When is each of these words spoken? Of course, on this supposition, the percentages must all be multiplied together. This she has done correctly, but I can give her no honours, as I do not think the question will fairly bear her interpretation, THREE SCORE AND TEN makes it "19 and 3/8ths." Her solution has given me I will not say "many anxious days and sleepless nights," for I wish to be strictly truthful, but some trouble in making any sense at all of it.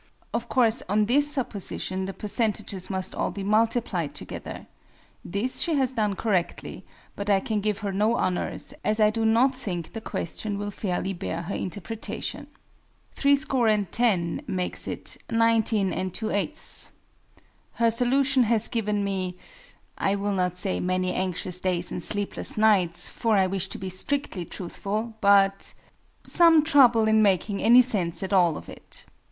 Of 0.33 0.49
course, 0.49 0.81
on 0.89 1.05
this 1.05 1.31
supposition, 1.31 2.05
the 2.05 2.13
percentages 2.15 2.89
must 2.89 3.13
all 3.13 3.29
be 3.29 3.43
multiplied 3.43 4.15
together. 4.15 4.65
This 5.23 5.61
she 5.61 5.75
has 5.75 5.91
done 5.91 6.15
correctly, 6.15 6.83
but 7.15 7.29
I 7.29 7.39
can 7.39 7.61
give 7.61 7.81
her 7.85 7.91
no 7.91 8.15
honours, 8.17 8.73
as 8.83 8.99
I 8.99 9.11
do 9.11 9.25
not 9.25 9.53
think 9.53 9.93
the 9.93 10.01
question 10.01 10.57
will 10.57 10.71
fairly 10.71 11.13
bear 11.13 11.43
her 11.43 11.53
interpretation, 11.53 12.47
THREE 13.13 13.35
SCORE 13.35 13.67
AND 13.67 13.91
TEN 13.91 14.41
makes 14.47 14.87
it 14.87 15.17
"19 15.29 15.93
and 15.93 16.11
3/8ths." 16.11 16.89
Her 17.73 17.91
solution 17.91 18.41
has 18.45 18.69
given 18.69 19.03
me 19.03 19.37
I 19.99 20.15
will 20.15 20.33
not 20.33 20.57
say 20.57 20.79
"many 20.79 21.13
anxious 21.13 21.59
days 21.59 21.91
and 21.91 22.01
sleepless 22.01 22.57
nights," 22.57 23.07
for 23.07 23.37
I 23.37 23.45
wish 23.45 23.69
to 23.69 23.77
be 23.77 23.89
strictly 23.89 24.45
truthful, 24.45 25.13
but 25.21 25.75
some 26.23 26.63
trouble 26.63 27.07
in 27.07 27.21
making 27.21 27.61
any 27.61 27.83
sense 27.83 28.23
at 28.23 28.33
all 28.33 28.57
of 28.57 28.67
it. 28.67 29.05